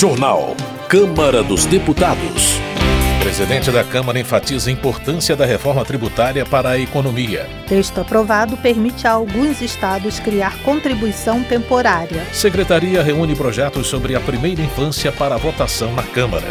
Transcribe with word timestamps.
Jornal. 0.00 0.56
Câmara 0.88 1.42
dos 1.42 1.66
Deputados. 1.66 2.54
O 3.18 3.22
presidente 3.22 3.70
da 3.70 3.84
Câmara 3.84 4.18
enfatiza 4.18 4.70
a 4.70 4.72
importância 4.72 5.36
da 5.36 5.44
reforma 5.44 5.84
tributária 5.84 6.46
para 6.46 6.70
a 6.70 6.78
economia. 6.78 7.46
Texto 7.68 8.00
aprovado 8.00 8.56
permite 8.56 9.06
a 9.06 9.10
alguns 9.10 9.60
estados 9.60 10.18
criar 10.18 10.58
contribuição 10.62 11.44
temporária. 11.44 12.24
Secretaria 12.32 13.02
reúne 13.02 13.36
projetos 13.36 13.88
sobre 13.88 14.16
a 14.16 14.20
primeira 14.20 14.62
infância 14.62 15.12
para 15.12 15.36
votação 15.36 15.92
na 15.92 16.02
Câmara. 16.02 16.46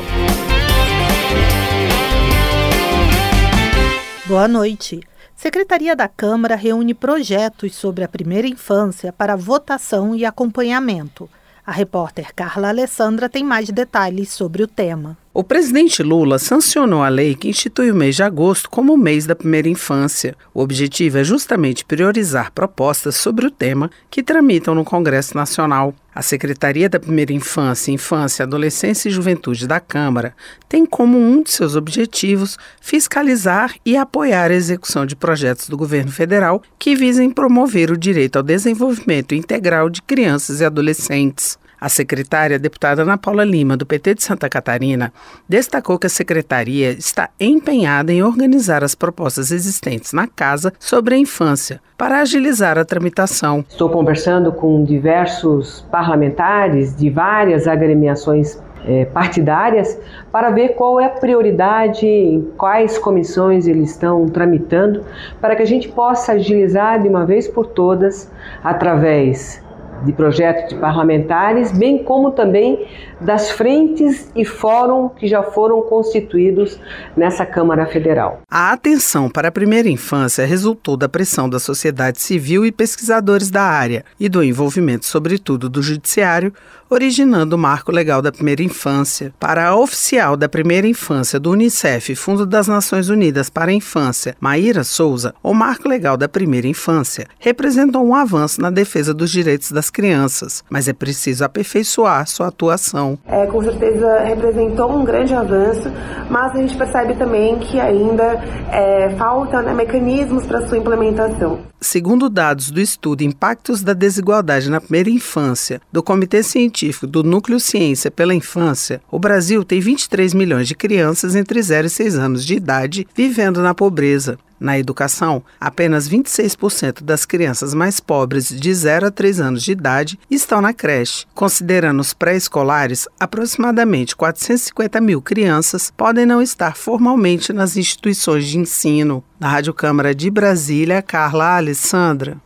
Boa 4.27 4.47
noite. 4.47 4.99
Secretaria 5.35 5.95
da 5.95 6.07
Câmara 6.07 6.55
reúne 6.55 6.93
projetos 6.93 7.73
sobre 7.73 8.03
a 8.03 8.07
primeira 8.07 8.47
infância 8.47 9.11
para 9.11 9.35
votação 9.35 10.15
e 10.15 10.23
acompanhamento. 10.23 11.27
A 11.69 11.71
repórter 11.71 12.33
Carla 12.33 12.69
Alessandra 12.69 13.29
tem 13.29 13.43
mais 13.43 13.69
detalhes 13.69 14.31
sobre 14.31 14.63
o 14.63 14.67
tema. 14.67 15.15
O 15.31 15.43
presidente 15.43 16.01
Lula 16.01 16.39
sancionou 16.39 17.03
a 17.03 17.07
lei 17.07 17.35
que 17.35 17.47
institui 17.47 17.91
o 17.91 17.95
mês 17.95 18.15
de 18.15 18.23
agosto 18.23 18.67
como 18.67 18.95
o 18.95 18.97
mês 18.97 19.27
da 19.27 19.35
primeira 19.35 19.69
infância. 19.69 20.35
O 20.55 20.59
objetivo 20.59 21.19
é 21.19 21.23
justamente 21.23 21.85
priorizar 21.85 22.51
propostas 22.51 23.15
sobre 23.15 23.45
o 23.45 23.51
tema 23.51 23.91
que 24.09 24.23
tramitam 24.23 24.73
no 24.73 24.83
Congresso 24.83 25.37
Nacional. 25.37 25.93
A 26.13 26.23
Secretaria 26.23 26.89
da 26.89 26.99
Primeira 26.99 27.31
Infância, 27.31 27.91
Infância, 27.91 28.41
Adolescência 28.41 29.07
e 29.07 29.11
Juventude 29.11 29.67
da 29.67 29.79
Câmara 29.79 30.35
tem 30.67 30.83
como 30.83 31.19
um 31.19 31.43
de 31.43 31.51
seus 31.51 31.75
objetivos 31.75 32.57
fiscalizar 32.81 33.75
e 33.85 33.95
apoiar 33.95 34.49
a 34.49 34.55
execução 34.55 35.05
de 35.05 35.15
projetos 35.15 35.69
do 35.69 35.77
governo 35.77 36.11
federal 36.11 36.63
que 36.79 36.95
visem 36.95 37.29
promover 37.29 37.91
o 37.91 37.97
direito 37.97 38.37
ao 38.37 38.43
desenvolvimento 38.43 39.35
integral 39.35 39.91
de 39.91 40.01
crianças 40.01 40.59
e 40.59 40.65
adolescentes. 40.65 41.59
A 41.79 41.87
secretária, 41.87 42.55
a 42.55 42.59
deputada 42.59 43.03
Ana 43.03 43.17
Paula 43.17 43.45
Lima, 43.45 43.77
do 43.77 43.85
PT 43.85 44.15
de 44.15 44.23
Santa 44.23 44.49
Catarina, 44.49 45.13
destacou 45.47 45.97
que 45.97 46.07
a 46.07 46.09
secretaria 46.09 46.91
está 46.91 47.29
empenhada 47.39 48.11
em 48.11 48.21
organizar 48.21 48.83
as 48.83 48.93
propostas 48.93 49.51
existentes 49.51 50.11
na 50.11 50.27
casa 50.27 50.73
sobre 50.77 51.15
a 51.15 51.17
infância 51.17 51.79
para 51.97 52.19
agilizar 52.19 52.77
a 52.77 52.83
tramitação. 52.83 53.63
Estou 53.69 53.89
conversando 53.89 54.51
com 54.51 54.83
diversos 54.83 55.85
parlamentares 55.89 56.95
de 56.95 57.09
várias 57.09 57.67
agremiações 57.67 58.57
é, 58.85 59.05
partidárias 59.05 59.99
para 60.31 60.49
ver 60.49 60.69
qual 60.69 60.99
é 60.99 61.05
a 61.05 61.09
prioridade, 61.09 62.05
em 62.05 62.41
quais 62.57 62.97
comissões 62.97 63.67
eles 63.67 63.91
estão 63.91 64.27
tramitando, 64.27 65.03
para 65.39 65.55
que 65.55 65.61
a 65.61 65.65
gente 65.65 65.89
possa 65.89 66.33
agilizar 66.33 67.01
de 67.01 67.07
uma 67.07 67.25
vez 67.25 67.47
por 67.47 67.67
todas, 67.67 68.31
através 68.63 69.61
de 70.03 70.13
projetos 70.13 70.69
de 70.69 70.75
parlamentares, 70.75 71.71
bem 71.71 72.03
como 72.03 72.31
também 72.31 72.87
das 73.19 73.51
frentes 73.51 74.31
e 74.35 74.45
fórum 74.45 75.09
que 75.09 75.27
já 75.27 75.43
foram 75.43 75.81
constituídos 75.81 76.79
nessa 77.15 77.45
Câmara 77.45 77.85
Federal. 77.85 78.41
A 78.49 78.71
atenção 78.71 79.29
para 79.29 79.49
a 79.49 79.51
primeira 79.51 79.89
infância 79.89 80.45
resultou 80.45 80.95
da 80.95 81.09
pressão 81.09 81.49
da 81.49 81.59
sociedade 81.59 82.21
civil 82.21 82.65
e 82.65 82.71
pesquisadores 82.71 83.49
da 83.49 83.63
área 83.63 84.05
e 84.19 84.29
do 84.29 84.43
envolvimento, 84.43 85.05
sobretudo, 85.05 85.69
do 85.69 85.81
judiciário, 85.81 86.53
originando 86.89 87.55
o 87.55 87.59
Marco 87.59 87.91
Legal 87.91 88.21
da 88.21 88.31
Primeira 88.31 88.63
Infância. 88.63 89.33
Para 89.39 89.67
a 89.67 89.75
oficial 89.75 90.35
da 90.35 90.49
Primeira 90.49 90.87
Infância 90.87 91.39
do 91.39 91.51
Unicef, 91.51 92.15
Fundo 92.15 92.45
das 92.45 92.67
Nações 92.67 93.09
Unidas 93.09 93.49
para 93.49 93.69
a 93.69 93.73
Infância, 93.73 94.35
Maíra 94.39 94.83
Souza, 94.83 95.35
o 95.43 95.53
Marco 95.53 95.87
Legal 95.87 96.17
da 96.17 96.27
Primeira 96.27 96.67
Infância 96.67 97.27
representou 97.37 98.03
um 98.05 98.15
avanço 98.15 98.59
na 98.59 98.71
defesa 98.71 99.13
dos 99.13 99.29
direitos 99.29 99.71
das 99.71 99.88
crianças, 99.89 100.63
mas 100.69 100.87
é 100.87 100.93
preciso 100.93 101.43
aperfeiçoar 101.43 102.27
sua 102.27 102.47
atuação. 102.47 103.17
É, 103.27 103.45
com 103.47 103.61
certeza 103.61 104.19
representou 104.19 104.91
um 104.91 105.03
grande 105.03 105.33
avanço, 105.33 105.91
mas 106.29 106.53
a 106.53 106.57
gente 106.57 106.77
percebe 106.77 107.15
também 107.15 107.59
que 107.59 107.79
ainda 107.79 108.23
é, 108.71 109.09
falta 109.17 109.61
né, 109.61 109.73
mecanismos 109.73 110.45
para 110.45 110.67
sua 110.67 110.77
implementação. 110.77 111.59
Segundo 111.81 112.29
dados 112.29 112.71
do 112.71 112.81
estudo 112.81 113.23
Impactos 113.23 113.81
da 113.81 113.93
Desigualdade 113.93 114.69
na 114.69 114.81
Primeira 114.81 115.09
Infância, 115.09 115.79
do 115.91 116.03
Comitê 116.03 116.43
Científico 116.43 117.07
do 117.07 117.23
Núcleo 117.23 117.59
Ciência 117.59 118.11
pela 118.11 118.35
Infância, 118.35 119.01
o 119.09 119.17
Brasil 119.17 119.63
tem 119.63 119.79
23 119.79 120.33
milhões 120.33 120.67
de 120.67 120.75
crianças 120.75 121.35
entre 121.35 121.61
0 121.61 121.87
e 121.87 121.89
6 121.89 122.17
anos 122.17 122.45
de 122.45 122.55
idade 122.55 123.07
vivendo 123.15 123.61
na 123.61 123.73
pobreza. 123.73 124.37
Na 124.59 124.77
educação, 124.77 125.41
apenas 125.59 126.09
26% 126.09 127.03
das 127.03 127.25
crianças 127.25 127.73
mais 127.73 127.99
pobres 127.99 128.49
de 128.49 128.73
0 128.73 129.07
a 129.07 129.11
3 129.11 129.39
anos 129.39 129.63
de 129.63 129.71
idade 129.71 130.19
estão 130.29 130.61
na 130.61 130.73
creche. 130.73 131.25
Considerando 131.33 131.99
os 131.99 132.13
pré-escolares, 132.13 133.07
aproximadamente 133.19 134.15
450 134.15 134.99
mil 134.99 135.21
crianças 135.21 135.91
podem 135.95 136.25
não 136.25 136.41
estar 136.41 136.75
formalmente 136.75 137.53
nas 137.53 137.77
instituições 137.77 138.45
de 138.45 138.57
ensino. 138.57 139.23
Na 139.39 139.49
Rádio 139.49 139.73
Câmara 139.73 140.13
de 140.13 140.29
Brasília, 140.29 141.01
Carla 141.01 141.55
Alessandra. 141.55 142.37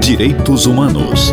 Direitos 0.00 0.66
Humanos. 0.66 1.32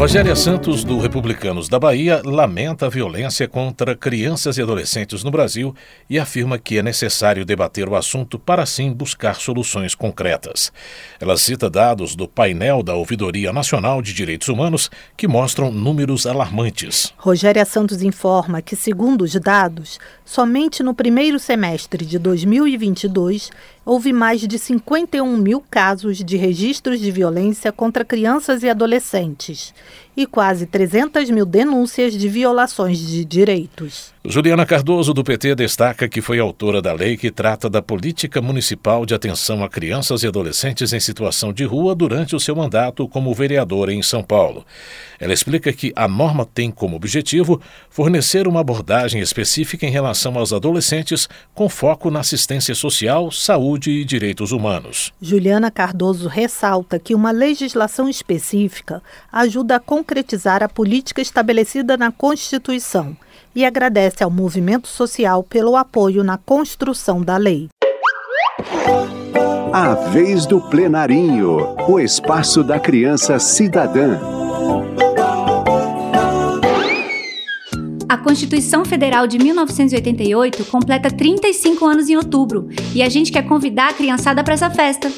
Rogéria 0.00 0.34
Santos, 0.34 0.82
do 0.82 0.98
Republicanos 0.98 1.68
da 1.68 1.78
Bahia, 1.78 2.22
lamenta 2.24 2.86
a 2.86 2.88
violência 2.88 3.46
contra 3.46 3.94
crianças 3.94 4.56
e 4.56 4.62
adolescentes 4.62 5.22
no 5.22 5.30
Brasil 5.30 5.74
e 6.08 6.18
afirma 6.18 6.58
que 6.58 6.78
é 6.78 6.82
necessário 6.82 7.44
debater 7.44 7.86
o 7.86 7.94
assunto 7.94 8.38
para 8.38 8.62
assim 8.62 8.94
buscar 8.94 9.34
soluções 9.34 9.94
concretas. 9.94 10.72
Ela 11.20 11.36
cita 11.36 11.68
dados 11.68 12.16
do 12.16 12.26
painel 12.26 12.82
da 12.82 12.94
Ouvidoria 12.94 13.52
Nacional 13.52 14.00
de 14.00 14.14
Direitos 14.14 14.48
Humanos 14.48 14.90
que 15.18 15.28
mostram 15.28 15.70
números 15.70 16.26
alarmantes. 16.26 17.12
Rogéria 17.18 17.66
Santos 17.66 18.00
informa 18.00 18.62
que, 18.62 18.76
segundo 18.76 19.20
os 19.20 19.34
dados, 19.34 20.00
somente 20.24 20.82
no 20.82 20.94
primeiro 20.94 21.38
semestre 21.38 22.06
de 22.06 22.18
2022 22.18 23.50
houve 23.84 24.12
mais 24.12 24.40
de 24.40 24.58
51 24.58 25.36
mil 25.36 25.62
casos 25.70 26.18
de 26.18 26.36
registros 26.36 27.00
de 27.00 27.10
violência 27.10 27.72
contra 27.72 28.04
crianças 28.04 28.62
e 28.62 28.68
adolescentes 28.68 29.74
e 30.16 30.26
quase 30.26 30.66
300 30.66 31.30
mil 31.30 31.46
denúncias 31.46 32.12
de 32.14 32.28
violações 32.28 32.98
de 32.98 33.24
direitos. 33.24 34.12
Juliana 34.22 34.66
Cardoso, 34.66 35.14
do 35.14 35.24
PT, 35.24 35.54
destaca 35.54 36.06
que 36.06 36.20
foi 36.20 36.38
autora 36.38 36.82
da 36.82 36.92
lei 36.92 37.16
que 37.16 37.30
trata 37.30 37.70
da 37.70 37.80
política 37.80 38.42
municipal 38.42 39.06
de 39.06 39.14
atenção 39.14 39.64
a 39.64 39.68
crianças 39.68 40.22
e 40.22 40.26
adolescentes 40.26 40.92
em 40.92 41.00
situação 41.00 41.54
de 41.54 41.64
rua 41.64 41.94
durante 41.94 42.36
o 42.36 42.40
seu 42.40 42.54
mandato 42.54 43.08
como 43.08 43.32
vereadora 43.32 43.94
em 43.94 44.02
São 44.02 44.22
Paulo. 44.22 44.66
Ela 45.18 45.32
explica 45.32 45.72
que 45.72 45.90
a 45.96 46.06
norma 46.06 46.44
tem 46.44 46.70
como 46.70 46.96
objetivo 46.96 47.62
fornecer 47.88 48.46
uma 48.46 48.60
abordagem 48.60 49.22
específica 49.22 49.86
em 49.86 49.90
relação 49.90 50.36
aos 50.36 50.52
adolescentes 50.52 51.26
com 51.54 51.66
foco 51.66 52.10
na 52.10 52.20
assistência 52.20 52.74
social, 52.74 53.30
saúde 53.30 53.90
e 53.90 54.04
direitos 54.04 54.52
humanos. 54.52 55.14
Juliana 55.18 55.70
Cardoso 55.70 56.28
ressalta 56.28 56.98
que 56.98 57.14
uma 57.14 57.30
legislação 57.30 58.06
específica 58.06 59.02
ajuda 59.32 59.76
a 59.76 59.80
concretizar 59.80 60.62
a 60.62 60.68
política 60.68 61.22
estabelecida 61.22 61.96
na 61.96 62.12
Constituição 62.12 63.16
e 63.54 63.64
agradece 63.64 64.22
ao 64.22 64.30
movimento 64.30 64.88
social 64.88 65.42
pelo 65.42 65.76
apoio 65.76 66.22
na 66.22 66.38
construção 66.38 67.22
da 67.22 67.36
lei. 67.36 67.68
A 69.72 69.94
vez 69.94 70.46
do 70.46 70.60
plenarinho, 70.60 71.76
o 71.88 72.00
espaço 72.00 72.64
da 72.64 72.78
criança 72.78 73.38
cidadã. 73.38 74.18
A 78.08 78.18
Constituição 78.18 78.84
Federal 78.84 79.28
de 79.28 79.38
1988 79.38 80.64
completa 80.64 81.08
35 81.08 81.86
anos 81.86 82.08
em 82.08 82.16
outubro 82.16 82.68
e 82.92 83.00
a 83.00 83.08
gente 83.08 83.30
quer 83.30 83.46
convidar 83.46 83.90
a 83.90 83.94
criançada 83.94 84.42
para 84.42 84.54
essa 84.54 84.68
festa. 84.68 85.08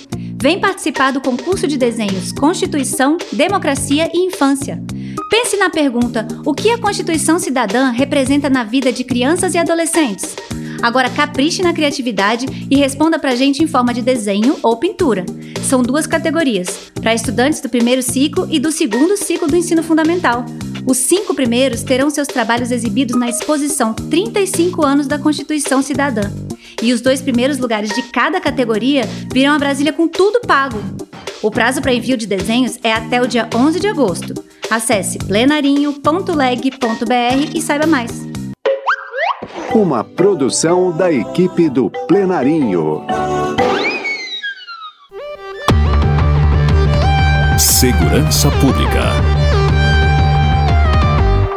Vem 0.43 0.59
participar 0.59 1.13
do 1.13 1.21
concurso 1.21 1.69
de 1.69 1.77
desenhos 1.77 2.33
Constituição, 2.33 3.17
Democracia 3.33 4.11
e 4.13 4.27
Infância. 4.27 4.83
Pense 5.31 5.57
na 5.57 5.71
pergunta: 5.71 6.27
o 6.45 6.53
que 6.53 6.69
a 6.69 6.79
Constituição 6.79 7.39
Cidadã 7.39 7.91
representa 7.91 8.51
na 8.51 8.65
vida 8.65 8.93
de 8.93 9.05
crianças 9.05 9.55
e 9.55 9.59
adolescentes? 9.59 10.35
Agora 10.83 11.09
capriche 11.09 11.63
na 11.63 11.73
criatividade 11.73 12.47
e 12.69 12.77
responda 12.77 13.21
pra 13.21 13.37
gente 13.37 13.63
em 13.63 13.69
forma 13.69 13.95
de 13.95 14.03
desenho 14.03 14.59
ou 14.65 14.77
pintura. 14.79 15.25
São 15.63 15.81
duas 15.81 16.09
categorias, 16.09 16.91
para 17.01 17.15
estudantes 17.15 17.61
do 17.61 17.69
primeiro 17.69 18.03
ciclo 18.03 18.49
e 18.51 18.59
do 18.59 18.73
segundo 18.73 19.17
ciclo 19.17 19.47
do 19.47 19.57
ensino 19.57 19.81
fundamental. 19.85 20.45
Os 20.85 20.99
cinco 20.99 21.37
primeiros 21.37 21.85
terão 21.85 22.11
seus 22.11 22.27
trabalhos 22.27 22.73
exibidos 22.73 23.15
na 23.15 23.29
exposição 23.29 23.95
35 23.95 24.85
anos 24.85 25.07
da 25.07 25.21
Constituição 25.21 25.81
Cidadã. 25.83 26.29
E 26.83 26.93
os 26.93 27.01
dois 27.01 27.23
primeiros 27.23 27.59
lugares 27.59 27.95
de 27.95 28.03
cada 28.11 28.41
categoria 28.41 29.05
virão 29.33 29.55
a 29.55 29.59
Brasília 29.59 29.93
com 29.93 30.09
tudo 30.09 30.41
pago. 30.41 30.79
O 31.41 31.51
prazo 31.51 31.81
para 31.81 31.95
envio 31.95 32.17
de 32.17 32.27
desenhos 32.27 32.79
é 32.83 32.93
até 32.93 33.23
o 33.23 33.27
dia 33.27 33.49
11 33.55 33.81
de 33.81 33.87
agosto. 33.87 34.35
Acesse 34.69 35.19
plenarinho.leg.br 35.19 37.51
e 37.55 37.63
saiba 37.63 37.87
mais. 37.87 38.11
Uma 39.73 40.05
produção 40.05 40.97
da 40.97 41.13
equipe 41.13 41.69
do 41.69 41.91
Plenarinho. 42.07 43.07
Segurança 47.59 48.51
Pública. 48.61 49.32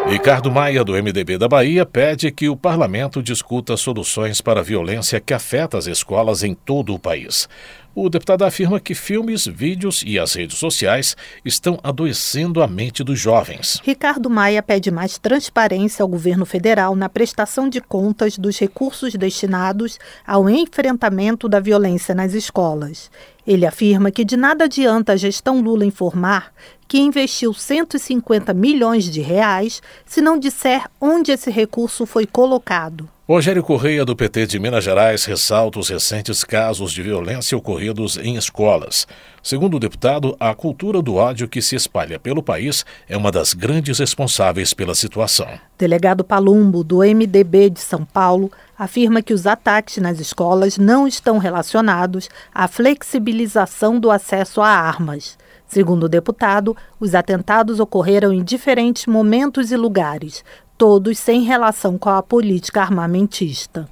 Ricardo 0.07 0.51
Maia, 0.51 0.83
do 0.83 0.93
MDB 0.93 1.35
da 1.35 1.47
Bahia, 1.47 1.83
pede 1.83 2.31
que 2.31 2.47
o 2.47 2.55
parlamento 2.55 3.23
discuta 3.23 3.75
soluções 3.75 4.39
para 4.39 4.59
a 4.59 4.63
violência 4.63 5.19
que 5.19 5.33
afeta 5.33 5.79
as 5.79 5.87
escolas 5.87 6.43
em 6.43 6.53
todo 6.53 6.93
o 6.93 6.99
país. 6.99 7.49
O 7.95 8.09
deputado 8.09 8.43
afirma 8.43 8.79
que 8.79 8.93
filmes, 8.93 9.47
vídeos 9.47 10.03
e 10.05 10.19
as 10.19 10.33
redes 10.33 10.57
sociais 10.57 11.15
estão 11.45 11.79
adoecendo 11.81 12.61
a 12.61 12.67
mente 12.67 13.03
dos 13.05 13.17
jovens. 13.17 13.81
Ricardo 13.85 14.29
Maia 14.29 14.61
pede 14.61 14.91
mais 14.91 15.17
transparência 15.17 16.03
ao 16.03 16.09
governo 16.09 16.45
federal 16.45 16.93
na 16.93 17.07
prestação 17.07 17.69
de 17.69 17.79
contas 17.79 18.37
dos 18.37 18.59
recursos 18.59 19.15
destinados 19.15 19.97
ao 20.27 20.49
enfrentamento 20.49 21.47
da 21.47 21.61
violência 21.61 22.13
nas 22.13 22.33
escolas. 22.33 23.09
Ele 23.47 23.65
afirma 23.65 24.11
que 24.11 24.25
de 24.25 24.35
nada 24.35 24.65
adianta 24.65 25.13
a 25.13 25.17
gestão 25.17 25.61
Lula 25.61 25.85
informar 25.85 26.51
que 26.87 26.99
investiu 26.99 27.53
150 27.53 28.53
milhões 28.53 29.05
de 29.05 29.21
reais 29.21 29.81
se 30.05 30.21
não 30.21 30.37
disser 30.37 30.83
onde 30.99 31.31
esse 31.31 31.49
recurso 31.49 32.05
foi 32.05 32.25
colocado. 32.25 33.09
Rogério 33.27 33.63
Correia, 33.63 34.05
do 34.05 34.15
PT 34.15 34.45
de 34.45 34.59
Minas 34.59 34.83
Gerais, 34.83 35.25
ressalta 35.25 35.79
os 35.79 35.89
recentes 35.89 36.43
casos 36.43 36.91
de 36.91 37.01
violência 37.01 37.57
ocorridos 37.57 38.17
em 38.17 38.35
escolas. 38.35 39.07
Segundo 39.41 39.77
o 39.77 39.79
deputado, 39.79 40.37
a 40.39 40.53
cultura 40.53 41.01
do 41.01 41.15
ódio 41.15 41.47
que 41.47 41.59
se 41.59 41.75
espalha 41.75 42.19
pelo 42.19 42.43
país 42.43 42.85
é 43.09 43.17
uma 43.17 43.31
das 43.31 43.55
grandes 43.55 43.97
responsáveis 43.97 44.75
pela 44.75 44.93
situação. 44.93 45.47
Delegado 45.75 46.23
Palumbo, 46.23 46.83
do 46.83 46.97
MDB 46.97 47.71
de 47.71 47.79
São 47.79 48.05
Paulo, 48.05 48.51
afirma 48.77 49.23
que 49.23 49.33
os 49.33 49.47
ataques 49.47 49.97
nas 49.97 50.19
escolas 50.19 50.77
não 50.77 51.07
estão 51.07 51.39
relacionados 51.39 52.29
à 52.53 52.67
flexibilização 52.67 53.99
do 53.99 54.11
acesso 54.11 54.61
a 54.61 54.69
armas. 54.69 55.35
Segundo 55.67 56.03
o 56.03 56.09
deputado, 56.09 56.75
os 56.99 57.15
atentados 57.15 57.79
ocorreram 57.79 58.31
em 58.31 58.43
diferentes 58.43 59.05
momentos 59.05 59.71
e 59.71 59.77
lugares, 59.77 60.43
todos 60.77 61.17
sem 61.17 61.43
relação 61.43 61.97
com 61.97 62.09
a 62.09 62.21
política 62.21 62.81
armamentista. 62.81 63.87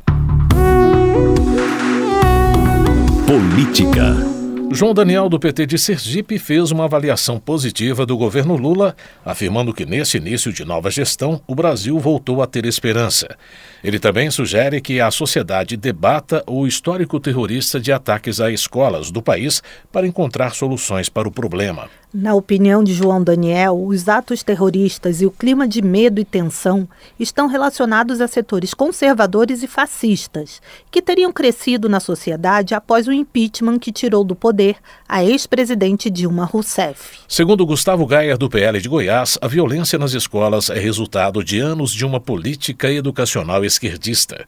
Política. 3.25 4.33
João 4.71 4.93
Daniel, 4.93 5.29
do 5.29 5.39
PT 5.39 5.67
de 5.67 5.77
Sergipe, 5.77 6.39
fez 6.39 6.71
uma 6.71 6.85
avaliação 6.85 7.39
positiva 7.39 8.07
do 8.07 8.17
governo 8.17 8.55
Lula, 8.55 8.95
afirmando 9.23 9.71
que 9.71 9.85
nesse 9.85 10.17
início 10.17 10.51
de 10.51 10.65
nova 10.65 10.89
gestão 10.89 11.39
o 11.45 11.53
Brasil 11.53 11.99
voltou 11.99 12.41
a 12.41 12.47
ter 12.47 12.65
esperança. 12.65 13.37
Ele 13.83 13.99
também 13.99 14.31
sugere 14.31 14.79
que 14.79 15.01
a 15.01 15.11
sociedade 15.11 15.75
debata 15.75 16.41
o 16.47 16.65
histórico 16.65 17.19
terrorista 17.19 17.79
de 17.79 17.91
ataques 17.91 18.39
a 18.39 18.49
escolas 18.49 19.11
do 19.11 19.21
país 19.21 19.61
para 19.91 20.07
encontrar 20.07 20.55
soluções 20.55 21.09
para 21.09 21.27
o 21.27 21.31
problema. 21.31 21.89
Na 22.13 22.35
opinião 22.35 22.83
de 22.83 22.93
João 22.93 23.23
Daniel, 23.23 23.83
os 23.83 24.07
atos 24.07 24.43
terroristas 24.43 25.19
e 25.19 25.25
o 25.25 25.31
clima 25.31 25.67
de 25.67 25.81
medo 25.81 26.21
e 26.21 26.23
tensão 26.23 26.87
estão 27.19 27.47
relacionados 27.47 28.21
a 28.21 28.27
setores 28.27 28.71
conservadores 28.71 29.63
e 29.63 29.67
fascistas, 29.67 30.61
que 30.91 31.01
teriam 31.01 31.33
crescido 31.33 31.89
na 31.89 31.99
sociedade 31.99 32.75
após 32.75 33.07
o 33.07 33.11
impeachment 33.11 33.79
que 33.79 33.91
tirou 33.91 34.23
do 34.23 34.35
poder 34.35 34.75
a 35.09 35.25
ex-presidente 35.25 36.07
Dilma 36.07 36.45
Rousseff. 36.45 37.17
Segundo 37.27 37.65
Gustavo 37.65 38.05
Gaia, 38.05 38.37
do 38.37 38.47
PL 38.47 38.79
de 38.79 38.87
Goiás, 38.87 39.39
a 39.41 39.47
violência 39.47 39.97
nas 39.97 40.13
escolas 40.13 40.69
é 40.69 40.77
resultado 40.77 41.43
de 41.43 41.59
anos 41.59 41.91
de 41.91 42.05
uma 42.05 42.19
política 42.19 42.91
educacional 42.91 43.65
esquerdista. 43.73 44.45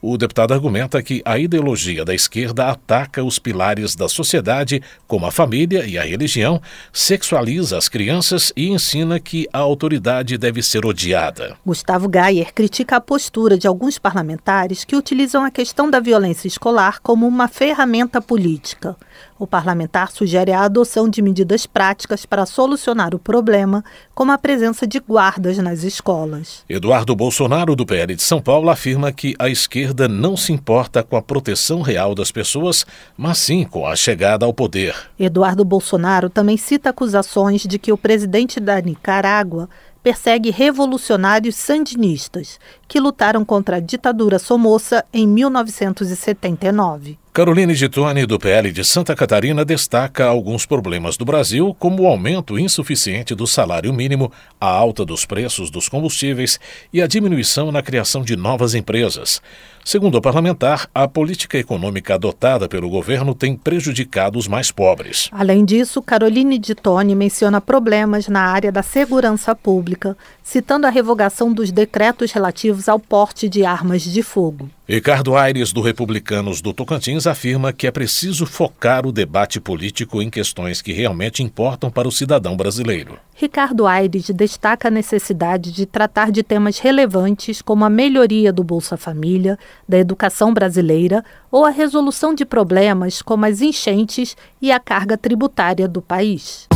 O 0.00 0.16
deputado 0.16 0.52
argumenta 0.52 1.02
que 1.02 1.22
a 1.24 1.38
ideologia 1.38 2.04
da 2.04 2.14
esquerda 2.14 2.70
ataca 2.70 3.24
os 3.24 3.38
pilares 3.38 3.96
da 3.96 4.08
sociedade, 4.08 4.82
como 5.06 5.26
a 5.26 5.32
família 5.32 5.86
e 5.86 5.98
a 5.98 6.04
religião, 6.04 6.60
sexualiza 6.92 7.76
as 7.76 7.88
crianças 7.88 8.52
e 8.54 8.68
ensina 8.68 9.18
que 9.18 9.48
a 9.52 9.58
autoridade 9.58 10.36
deve 10.36 10.62
ser 10.62 10.84
odiada. 10.84 11.56
Gustavo 11.64 12.08
Gayer 12.08 12.52
critica 12.54 12.96
a 12.96 13.00
postura 13.00 13.58
de 13.58 13.66
alguns 13.66 13.98
parlamentares 13.98 14.84
que 14.84 14.94
utilizam 14.94 15.42
a 15.42 15.50
questão 15.50 15.90
da 15.90 15.98
violência 15.98 16.46
escolar 16.46 17.00
como 17.02 17.26
uma 17.26 17.48
ferramenta 17.48 18.20
política. 18.20 18.96
O 19.38 19.46
parlamentar 19.46 20.10
sugere 20.10 20.52
a 20.52 20.62
adoção 20.62 21.08
de 21.08 21.20
medidas 21.20 21.66
práticas 21.66 22.24
para 22.24 22.46
solucionar 22.46 23.14
o 23.14 23.18
problema, 23.18 23.84
como 24.14 24.32
a 24.32 24.38
presença 24.38 24.86
de 24.86 24.98
guardas 24.98 25.58
nas 25.58 25.82
escolas. 25.82 26.64
Eduardo 26.68 27.14
Bolsonaro, 27.14 27.76
do 27.76 27.84
PL 27.84 28.14
de 28.14 28.22
São 28.22 28.40
Paulo, 28.40 28.70
afirma 28.70 29.12
que 29.12 29.34
a 29.38 29.48
esquerda 29.48 30.08
não 30.08 30.36
se 30.36 30.52
importa 30.52 31.02
com 31.02 31.16
a 31.16 31.22
proteção 31.22 31.82
real 31.82 32.14
das 32.14 32.32
pessoas, 32.32 32.86
mas 33.16 33.38
sim 33.38 33.64
com 33.64 33.86
a 33.86 33.94
chegada 33.94 34.46
ao 34.46 34.54
poder. 34.54 34.94
Eduardo 35.18 35.64
Bolsonaro 35.64 36.30
também 36.30 36.56
cita 36.56 36.90
acusações 36.90 37.62
de 37.62 37.78
que 37.78 37.92
o 37.92 37.98
presidente 37.98 38.58
da 38.58 38.80
Nicarágua 38.80 39.68
persegue 40.06 40.50
revolucionários 40.50 41.56
sandinistas 41.56 42.60
que 42.86 43.00
lutaram 43.00 43.44
contra 43.44 43.78
a 43.78 43.80
ditadura 43.80 44.38
somoça 44.38 45.04
em 45.12 45.26
1979. 45.26 47.18
Caroline 47.36 47.74
Gittoni, 47.74 48.24
do 48.24 48.38
PL 48.38 48.72
de 48.72 48.82
Santa 48.82 49.14
Catarina, 49.14 49.62
destaca 49.62 50.24
alguns 50.24 50.64
problemas 50.64 51.18
do 51.18 51.24
Brasil, 51.26 51.76
como 51.78 52.02
o 52.02 52.06
aumento 52.06 52.58
insuficiente 52.58 53.34
do 53.34 53.46
salário 53.46 53.92
mínimo, 53.92 54.32
a 54.58 54.66
alta 54.66 55.04
dos 55.04 55.26
preços 55.26 55.68
dos 55.68 55.86
combustíveis 55.86 56.58
e 56.90 57.02
a 57.02 57.06
diminuição 57.06 57.70
na 57.70 57.82
criação 57.82 58.22
de 58.22 58.36
novas 58.36 58.74
empresas. 58.74 59.42
Segundo 59.88 60.18
a 60.18 60.20
parlamentar, 60.20 60.88
a 60.92 61.06
política 61.06 61.56
econômica 61.56 62.16
adotada 62.16 62.68
pelo 62.68 62.90
governo 62.90 63.36
tem 63.36 63.54
prejudicado 63.54 64.36
os 64.36 64.48
mais 64.48 64.72
pobres. 64.72 65.28
Além 65.30 65.64
disso, 65.64 66.02
Caroline 66.02 66.60
Gittoni 66.60 67.14
menciona 67.14 67.60
problemas 67.60 68.26
na 68.26 68.40
área 68.40 68.72
da 68.72 68.82
segurança 68.82 69.54
pública, 69.54 70.16
citando 70.42 70.88
a 70.88 70.90
revogação 70.90 71.52
dos 71.52 71.70
decretos 71.70 72.32
relativos 72.32 72.88
ao 72.88 72.98
porte 72.98 73.48
de 73.48 73.64
armas 73.64 74.02
de 74.02 74.24
fogo. 74.24 74.68
Ricardo 74.88 75.36
Aires, 75.36 75.72
do 75.72 75.80
Republicanos 75.80 76.60
do 76.60 76.72
Tocantins, 76.72 77.24
afirma 77.24 77.72
que 77.72 77.86
é 77.86 77.90
preciso 77.92 78.44
focar 78.44 79.06
o 79.06 79.12
debate 79.12 79.60
político 79.60 80.20
em 80.20 80.28
questões 80.28 80.82
que 80.82 80.92
realmente 80.92 81.44
importam 81.44 81.92
para 81.92 82.08
o 82.08 82.12
cidadão 82.12 82.56
brasileiro. 82.56 83.20
Ricardo 83.38 83.86
Aires 83.86 84.30
destaca 84.30 84.88
a 84.88 84.90
necessidade 84.90 85.70
de 85.70 85.84
tratar 85.84 86.32
de 86.32 86.42
temas 86.42 86.78
relevantes 86.78 87.60
como 87.60 87.84
a 87.84 87.90
melhoria 87.90 88.50
do 88.50 88.64
Bolsa 88.64 88.96
Família, 88.96 89.58
da 89.86 89.98
educação 89.98 90.54
brasileira 90.54 91.22
ou 91.50 91.66
a 91.66 91.68
resolução 91.68 92.32
de 92.34 92.46
problemas 92.46 93.20
como 93.20 93.44
as 93.44 93.60
enchentes 93.60 94.34
e 94.60 94.72
a 94.72 94.80
carga 94.80 95.18
tributária 95.18 95.86
do 95.86 96.00
país. 96.00 96.66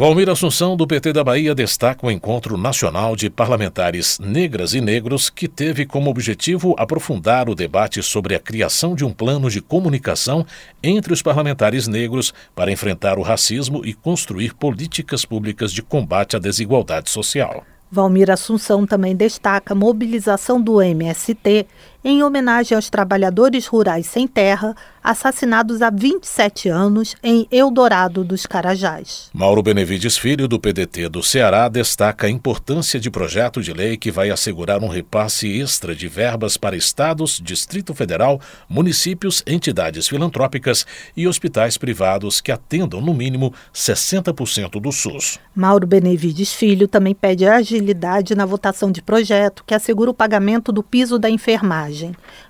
Valmir 0.00 0.30
Assunção, 0.30 0.78
do 0.78 0.86
PT 0.86 1.12
da 1.12 1.22
Bahia, 1.22 1.54
destaca 1.54 2.06
o 2.06 2.10
Encontro 2.10 2.56
Nacional 2.56 3.14
de 3.14 3.28
Parlamentares 3.28 4.18
Negras 4.18 4.72
e 4.72 4.80
Negros, 4.80 5.28
que 5.28 5.46
teve 5.46 5.84
como 5.84 6.08
objetivo 6.08 6.74
aprofundar 6.78 7.50
o 7.50 7.54
debate 7.54 8.02
sobre 8.02 8.34
a 8.34 8.40
criação 8.40 8.94
de 8.94 9.04
um 9.04 9.12
plano 9.12 9.50
de 9.50 9.60
comunicação 9.60 10.46
entre 10.82 11.12
os 11.12 11.20
parlamentares 11.20 11.86
negros 11.86 12.32
para 12.54 12.72
enfrentar 12.72 13.18
o 13.18 13.22
racismo 13.22 13.84
e 13.84 13.92
construir 13.92 14.54
políticas 14.54 15.26
públicas 15.26 15.70
de 15.70 15.82
combate 15.82 16.34
à 16.34 16.38
desigualdade 16.38 17.10
social. 17.10 17.62
Valmir 17.92 18.30
Assunção 18.30 18.86
também 18.86 19.14
destaca 19.14 19.74
a 19.74 19.76
mobilização 19.76 20.62
do 20.62 20.80
MST 20.80 21.66
em 22.04 22.22
homenagem 22.22 22.74
aos 22.74 22.88
trabalhadores 22.88 23.66
rurais 23.66 24.06
sem 24.06 24.26
terra 24.26 24.74
assassinados 25.02 25.80
há 25.80 25.88
27 25.88 26.68
anos 26.68 27.16
em 27.22 27.46
Eldorado 27.50 28.22
dos 28.22 28.44
Carajás. 28.44 29.30
Mauro 29.32 29.62
Benevides 29.62 30.18
Filho, 30.18 30.46
do 30.46 30.60
PDT 30.60 31.08
do 31.08 31.22
Ceará, 31.22 31.68
destaca 31.68 32.26
a 32.26 32.30
importância 32.30 33.00
de 33.00 33.10
projeto 33.10 33.62
de 33.62 33.72
lei 33.72 33.96
que 33.96 34.10
vai 34.10 34.30
assegurar 34.30 34.82
um 34.82 34.88
repasse 34.88 35.48
extra 35.58 35.94
de 35.94 36.06
verbas 36.06 36.58
para 36.58 36.76
estados, 36.76 37.40
Distrito 37.42 37.94
Federal, 37.94 38.40
municípios, 38.68 39.42
entidades 39.46 40.06
filantrópicas 40.06 40.86
e 41.16 41.26
hospitais 41.26 41.78
privados 41.78 42.42
que 42.42 42.52
atendam 42.52 43.00
no 43.00 43.14
mínimo 43.14 43.54
60% 43.74 44.80
do 44.80 44.92
SUS. 44.92 45.38
Mauro 45.54 45.86
Benevides 45.86 46.52
Filho 46.52 46.86
também 46.86 47.14
pede 47.14 47.46
agilidade 47.46 48.34
na 48.34 48.44
votação 48.44 48.92
de 48.92 49.00
projeto 49.00 49.64
que 49.66 49.74
assegura 49.74 50.10
o 50.10 50.14
pagamento 50.14 50.70
do 50.70 50.82
piso 50.82 51.18
da 51.18 51.30
enfermagem 51.30 51.89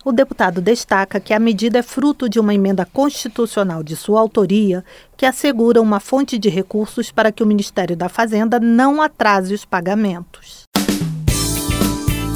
o 0.04 0.12
deputado 0.12 0.60
destaca 0.60 1.20
que 1.20 1.32
a 1.32 1.38
medida 1.38 1.78
é 1.78 1.82
fruto 1.82 2.28
de 2.28 2.38
uma 2.38 2.54
emenda 2.54 2.84
constitucional 2.84 3.82
de 3.82 3.96
sua 3.96 4.20
autoria 4.20 4.84
que 5.16 5.26
assegura 5.26 5.80
uma 5.80 6.00
fonte 6.00 6.38
de 6.38 6.48
recursos 6.48 7.10
para 7.10 7.32
que 7.32 7.42
o 7.42 7.46
Ministério 7.46 7.96
da 7.96 8.08
Fazenda 8.08 8.58
não 8.60 9.00
atrase 9.00 9.54
os 9.54 9.64
pagamentos. 9.64 10.59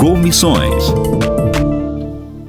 Comissões. 0.00 0.94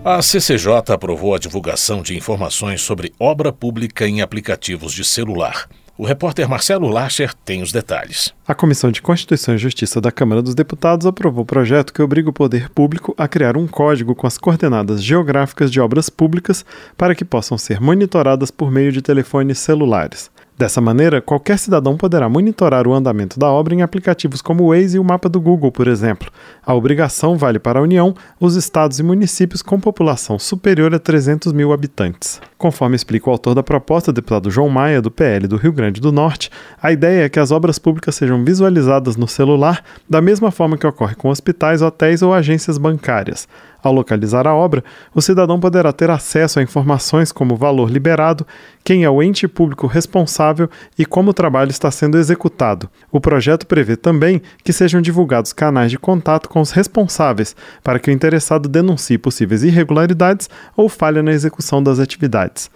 A 0.05 0.21
CCJ 0.21 0.93
aprovou 0.93 1.35
a 1.35 1.37
divulgação 1.37 2.01
de 2.01 2.15
informações 2.15 2.79
sobre 2.79 3.11
obra 3.19 3.51
pública 3.51 4.07
em 4.07 4.21
aplicativos 4.21 4.93
de 4.93 5.03
celular. 5.03 5.67
O 5.97 6.05
repórter 6.05 6.47
Marcelo 6.47 6.87
Lacher 6.87 7.33
tem 7.33 7.61
os 7.61 7.73
detalhes. 7.73 8.33
A 8.47 8.55
Comissão 8.55 8.89
de 8.89 9.01
Constituição 9.01 9.53
e 9.53 9.57
Justiça 9.57 9.99
da 9.99 10.13
Câmara 10.13 10.41
dos 10.41 10.55
Deputados 10.55 11.05
aprovou 11.05 11.43
o 11.43 11.45
projeto 11.45 11.93
que 11.93 12.01
obriga 12.01 12.29
o 12.29 12.33
poder 12.33 12.69
público 12.69 13.13
a 13.17 13.27
criar 13.27 13.57
um 13.57 13.67
código 13.67 14.15
com 14.15 14.25
as 14.25 14.37
coordenadas 14.37 15.03
geográficas 15.03 15.69
de 15.69 15.81
obras 15.81 16.09
públicas 16.09 16.63
para 16.95 17.13
que 17.13 17.25
possam 17.25 17.57
ser 17.57 17.81
monitoradas 17.81 18.49
por 18.49 18.71
meio 18.71 18.93
de 18.93 19.01
telefones 19.01 19.59
celulares. 19.59 20.31
Dessa 20.61 20.79
maneira, 20.79 21.19
qualquer 21.19 21.57
cidadão 21.57 21.97
poderá 21.97 22.29
monitorar 22.29 22.87
o 22.87 22.93
andamento 22.93 23.39
da 23.39 23.49
obra 23.49 23.73
em 23.73 23.81
aplicativos 23.81 24.43
como 24.43 24.63
o 24.63 24.67
Waze 24.67 24.95
e 24.95 24.99
o 24.99 25.03
mapa 25.03 25.27
do 25.27 25.41
Google, 25.41 25.71
por 25.71 25.87
exemplo. 25.87 26.29
A 26.63 26.71
obrigação 26.75 27.35
vale 27.35 27.57
para 27.57 27.79
a 27.79 27.81
União, 27.81 28.13
os 28.39 28.55
estados 28.55 28.99
e 28.99 29.03
municípios 29.03 29.63
com 29.63 29.79
população 29.79 30.37
superior 30.37 30.93
a 30.93 30.99
300 30.99 31.51
mil 31.51 31.73
habitantes. 31.73 32.39
Conforme 32.59 32.95
explica 32.95 33.27
o 33.27 33.31
autor 33.31 33.55
da 33.55 33.63
proposta, 33.63 34.13
deputado 34.13 34.51
João 34.51 34.69
Maia, 34.69 35.01
do 35.01 35.09
PL 35.09 35.47
do 35.47 35.57
Rio 35.57 35.73
Grande 35.73 35.99
do 35.99 36.11
Norte, 36.11 36.51
a 36.79 36.91
ideia 36.91 37.25
é 37.25 37.29
que 37.29 37.39
as 37.39 37.49
obras 37.49 37.79
públicas 37.79 38.13
sejam 38.13 38.45
visualizadas 38.45 39.17
no 39.17 39.27
celular 39.27 39.83
da 40.07 40.21
mesma 40.21 40.51
forma 40.51 40.77
que 40.77 40.85
ocorre 40.85 41.15
com 41.15 41.29
hospitais, 41.29 41.81
hotéis 41.81 42.21
ou 42.21 42.35
agências 42.35 42.77
bancárias. 42.77 43.47
Ao 43.83 43.91
localizar 43.91 44.47
a 44.47 44.53
obra, 44.53 44.83
o 45.13 45.21
cidadão 45.21 45.59
poderá 45.59 45.91
ter 45.91 46.09
acesso 46.09 46.59
a 46.59 46.63
informações 46.63 47.31
como 47.31 47.55
o 47.55 47.57
valor 47.57 47.89
liberado, 47.89 48.45
quem 48.83 49.03
é 49.03 49.09
o 49.09 49.21
ente 49.23 49.47
público 49.47 49.87
responsável 49.87 50.69
e 50.97 51.05
como 51.05 51.31
o 51.31 51.33
trabalho 51.33 51.71
está 51.71 51.89
sendo 51.89 52.17
executado. 52.17 52.89
O 53.11 53.19
projeto 53.19 53.65
prevê 53.65 53.95
também 53.95 54.41
que 54.63 54.71
sejam 54.71 55.01
divulgados 55.01 55.53
canais 55.53 55.89
de 55.89 55.97
contato 55.97 56.47
com 56.47 56.61
os 56.61 56.71
responsáveis 56.71 57.55
para 57.83 57.99
que 57.99 58.09
o 58.09 58.13
interessado 58.13 58.69
denuncie 58.69 59.17
possíveis 59.17 59.63
irregularidades 59.63 60.49
ou 60.75 60.87
falha 60.87 61.23
na 61.23 61.31
execução 61.31 61.81
das 61.81 61.99
atividades. 61.99 62.69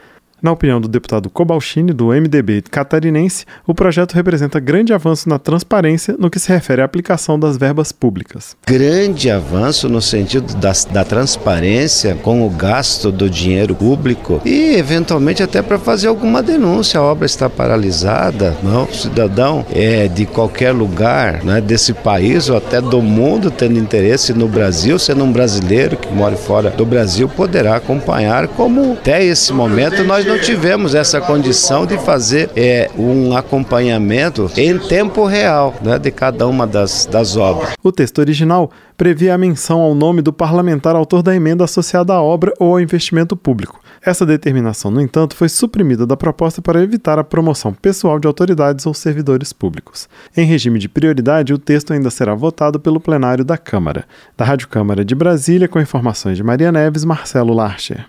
Na 0.46 0.52
opinião 0.52 0.80
do 0.80 0.88
deputado 0.88 1.28
Cobalcini, 1.28 1.92
do 1.92 2.10
MDB 2.10 2.62
catarinense, 2.70 3.46
o 3.66 3.74
projeto 3.74 4.14
representa 4.14 4.60
grande 4.60 4.94
avanço 4.94 5.28
na 5.28 5.40
transparência 5.40 6.16
no 6.20 6.30
que 6.30 6.40
se 6.40 6.50
refere 6.54 6.84
à 6.84 6.86
aplicação 6.86 7.40
das 7.40 7.58
verbas 7.58 7.92
públicas. 7.92 8.56
Grande 8.68 9.32
avanço 9.32 9.90
no 9.90 10.00
sentido 10.00 10.54
da, 10.58 10.72
da 10.92 11.04
transparência 11.04 12.14
com 12.22 12.46
o 12.46 12.50
gasto 12.52 13.12
do 13.12 13.28
dinheiro 13.28 13.74
público 13.74 14.40
e, 14.46 14.76
eventualmente, 14.76 15.42
até 15.42 15.64
para 15.64 15.80
fazer 15.80 16.10
alguma 16.10 16.44
denúncia. 16.44 17.00
A 17.00 17.04
obra 17.04 17.26
está 17.26 17.50
paralisada, 17.50 18.56
não? 18.62 18.84
o 18.84 18.94
cidadão 18.94 19.66
é 19.74 20.08
de 20.08 20.28
qualquer 20.28 20.74
lugar 20.74 21.44
né, 21.44 21.60
desse 21.60 21.92
país 21.92 22.50
ou 22.50 22.58
até 22.58 22.80
do 22.80 23.02
mundo, 23.02 23.50
tendo 23.50 23.80
interesse 23.80 24.32
no 24.32 24.48
Brasil, 24.48 25.00
sendo 25.00 25.24
um 25.24 25.32
brasileiro 25.32 25.98
que 25.98 26.14
mora 26.14 26.38
fora 26.38 26.70
do 26.70 26.86
Brasil, 26.86 27.28
poderá 27.28 27.78
acompanhar 27.78 28.48
como 28.50 28.94
até 28.94 29.26
esse 29.26 29.52
momento 29.52 30.04
nós 30.04 30.24
não 30.24 30.35
não 30.36 30.42
tivemos 30.42 30.94
essa 30.94 31.22
condição 31.22 31.86
de 31.86 31.98
fazer 31.98 32.50
é, 32.58 32.92
um 32.98 33.38
acompanhamento 33.38 34.52
em 34.58 34.78
tempo 34.78 35.26
real 35.26 35.74
né, 35.82 35.98
de 35.98 36.12
cada 36.12 36.46
uma 36.46 36.68
das, 36.68 37.06
das 37.06 37.38
obras. 37.38 37.72
O 37.82 37.90
texto 37.90 38.20
original 38.20 38.70
previa 38.98 39.34
a 39.34 39.38
menção 39.38 39.80
ao 39.80 39.96
nome 39.96 40.22
do 40.22 40.34
parlamentar 40.34 40.94
autor 40.94 41.24
da 41.24 41.34
emenda 41.34 41.64
associada 41.64 42.14
à 42.14 42.22
obra 42.22 42.54
ou 42.60 42.74
ao 42.74 42.82
investimento 42.82 43.38
público. 43.38 43.80
Essa 44.02 44.26
determinação, 44.26 44.92
no 44.92 45.00
entanto, 45.00 45.38
foi 45.38 45.48
suprimida 45.48 46.06
da 46.06 46.18
proposta 46.18 46.62
para 46.62 46.82
evitar 46.82 47.18
a 47.18 47.24
promoção 47.24 47.74
pessoal 47.74 48.20
de 48.20 48.28
autoridades 48.28 48.86
ou 48.86 48.94
servidores 48.94 49.54
públicos. 49.54 50.10
Em 50.36 50.46
regime 50.46 50.80
de 50.80 50.90
prioridade, 50.90 51.54
o 51.54 51.58
texto 51.58 51.94
ainda 51.94 52.10
será 52.10 52.36
votado 52.36 52.78
pelo 52.78 53.00
plenário 53.00 53.46
da 53.46 53.58
Câmara. 53.58 54.04
Da 54.36 54.44
Rádio 54.44 54.68
Câmara 54.68 55.06
de 55.06 55.16
Brasília, 55.16 55.70
com 55.70 55.80
informações 55.80 56.36
de 56.36 56.44
Maria 56.44 56.74
Neves, 56.74 57.06
Marcelo 57.06 57.54
Larcher. 57.54 58.06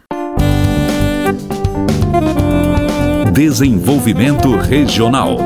Desenvolvimento 3.36 4.56
Regional. 4.56 5.36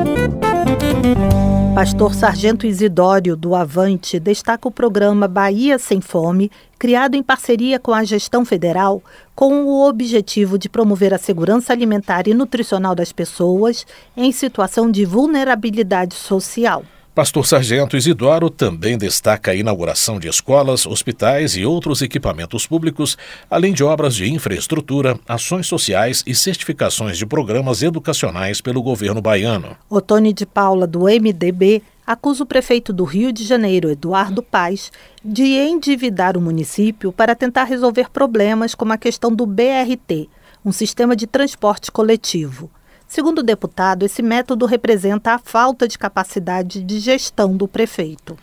Pastor 1.75 2.15
Sargento 2.15 2.65
Isidório, 2.65 3.35
do 3.35 3.53
Avante, 3.53 4.17
destaca 4.17 4.65
o 4.65 4.71
programa 4.71 5.27
Bahia 5.27 5.77
Sem 5.77 5.99
Fome, 5.99 6.49
criado 6.79 7.15
em 7.15 7.21
parceria 7.21 7.77
com 7.77 7.93
a 7.93 8.05
gestão 8.05 8.45
federal, 8.45 9.03
com 9.35 9.65
o 9.65 9.85
objetivo 9.85 10.57
de 10.57 10.69
promover 10.69 11.13
a 11.13 11.17
segurança 11.17 11.73
alimentar 11.73 12.29
e 12.29 12.33
nutricional 12.33 12.95
das 12.95 13.11
pessoas 13.11 13.85
em 14.15 14.31
situação 14.31 14.89
de 14.89 15.03
vulnerabilidade 15.03 16.15
social. 16.15 16.85
Pastor 17.13 17.45
Sargento 17.45 17.97
Isidoro 17.97 18.49
também 18.49 18.97
destaca 18.97 19.51
a 19.51 19.55
inauguração 19.55 20.17
de 20.17 20.29
escolas, 20.29 20.85
hospitais 20.85 21.57
e 21.57 21.65
outros 21.65 22.01
equipamentos 22.01 22.65
públicos, 22.65 23.17
além 23.49 23.73
de 23.73 23.83
obras 23.83 24.15
de 24.15 24.31
infraestrutura, 24.31 25.19
ações 25.27 25.67
sociais 25.67 26.23
e 26.25 26.33
certificações 26.33 27.17
de 27.17 27.25
programas 27.25 27.83
educacionais 27.83 28.61
pelo 28.61 28.81
governo 28.81 29.21
baiano. 29.21 29.75
Otone 29.89 30.31
de 30.31 30.45
Paula, 30.45 30.87
do 30.87 31.01
MDB, 31.01 31.83
acusa 32.07 32.43
o 32.43 32.47
prefeito 32.47 32.93
do 32.93 33.03
Rio 33.03 33.33
de 33.33 33.43
Janeiro, 33.43 33.91
Eduardo 33.91 34.41
Paes, 34.41 34.89
de 35.21 35.43
endividar 35.43 36.37
o 36.37 36.41
município 36.41 37.11
para 37.11 37.35
tentar 37.35 37.65
resolver 37.65 38.09
problemas 38.09 38.73
como 38.73 38.93
a 38.93 38.97
questão 38.97 39.35
do 39.35 39.45
BRT, 39.45 40.29
um 40.63 40.71
sistema 40.71 41.13
de 41.13 41.27
transporte 41.27 41.91
coletivo. 41.91 42.71
Segundo 43.11 43.39
o 43.39 43.43
deputado, 43.43 44.05
esse 44.05 44.21
método 44.21 44.65
representa 44.65 45.33
a 45.33 45.37
falta 45.37 45.85
de 45.85 45.97
capacidade 45.97 46.81
de 46.81 46.97
gestão 46.97 47.57
do 47.57 47.67
prefeito. 47.67 48.37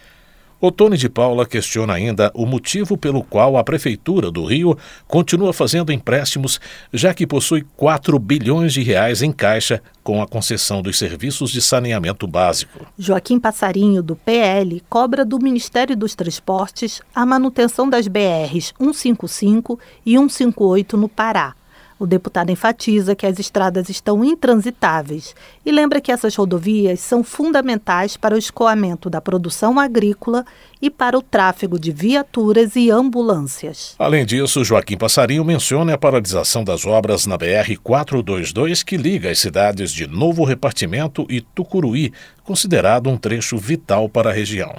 Otone 0.60 0.98
de 0.98 1.08
Paula 1.08 1.46
questiona 1.46 1.94
ainda 1.94 2.30
o 2.34 2.44
motivo 2.44 2.94
pelo 2.98 3.24
qual 3.24 3.56
a 3.56 3.64
Prefeitura 3.64 4.30
do 4.30 4.44
Rio 4.44 4.76
continua 5.06 5.54
fazendo 5.54 5.90
empréstimos, 5.90 6.60
já 6.92 7.14
que 7.14 7.26
possui 7.26 7.64
4 7.78 8.18
bilhões 8.18 8.74
de 8.74 8.82
reais 8.82 9.22
em 9.22 9.32
caixa 9.32 9.82
com 10.04 10.20
a 10.20 10.28
concessão 10.28 10.82
dos 10.82 10.98
serviços 10.98 11.50
de 11.50 11.62
saneamento 11.62 12.26
básico. 12.26 12.86
Joaquim 12.98 13.40
Passarinho, 13.40 14.02
do 14.02 14.16
PL, 14.16 14.82
cobra 14.86 15.24
do 15.24 15.38
Ministério 15.38 15.96
dos 15.96 16.14
Transportes 16.14 17.00
a 17.14 17.24
manutenção 17.24 17.88
das 17.88 18.06
BRs 18.06 18.74
155 18.78 19.80
e 20.04 20.18
158 20.18 20.94
no 20.98 21.08
Pará 21.08 21.54
o 21.98 22.06
deputado 22.06 22.50
enfatiza 22.50 23.14
que 23.14 23.26
as 23.26 23.38
estradas 23.38 23.88
estão 23.88 24.24
intransitáveis 24.24 25.34
e 25.66 25.72
lembra 25.72 26.00
que 26.00 26.12
essas 26.12 26.34
rodovias 26.36 27.00
são 27.00 27.24
fundamentais 27.24 28.16
para 28.16 28.34
o 28.34 28.38
escoamento 28.38 29.10
da 29.10 29.20
produção 29.20 29.78
agrícola 29.78 30.44
e 30.80 30.88
para 30.88 31.18
o 31.18 31.22
tráfego 31.22 31.78
de 31.78 31.90
viaturas 31.90 32.76
e 32.76 32.90
ambulâncias. 32.90 33.96
Além 33.98 34.24
disso, 34.24 34.64
Joaquim 34.64 34.96
Passarinho 34.96 35.44
menciona 35.44 35.94
a 35.94 35.98
paralisação 35.98 36.62
das 36.62 36.86
obras 36.86 37.26
na 37.26 37.36
BR-422 37.36 38.84
que 38.84 38.96
liga 38.96 39.30
as 39.30 39.38
cidades 39.38 39.92
de 39.92 40.06
Novo 40.06 40.44
Repartimento 40.44 41.26
e 41.28 41.40
Tucuruí, 41.40 42.12
considerado 42.44 43.10
um 43.10 43.16
trecho 43.16 43.58
vital 43.58 44.08
para 44.08 44.30
a 44.30 44.32
região. 44.32 44.74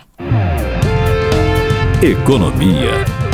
Economia 2.02 3.29